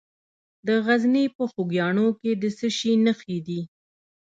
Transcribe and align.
د 0.67 0.69
غزني 0.85 1.25
په 1.35 1.43
خوږیاڼو 1.51 2.07
کې 2.19 2.31
د 2.41 2.43
څه 2.57 2.67
شي 2.77 2.91
نښې 3.05 3.37
دي؟ 3.47 3.61